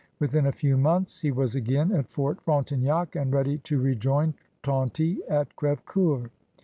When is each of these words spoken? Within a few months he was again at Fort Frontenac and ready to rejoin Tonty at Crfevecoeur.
Within 0.19 0.47
a 0.47 0.51
few 0.51 0.77
months 0.77 1.19
he 1.21 1.29
was 1.29 1.53
again 1.53 1.91
at 1.91 2.09
Fort 2.09 2.41
Frontenac 2.41 3.15
and 3.15 3.31
ready 3.31 3.59
to 3.59 3.79
rejoin 3.79 4.33
Tonty 4.63 5.19
at 5.29 5.55
Crfevecoeur. 5.55 6.31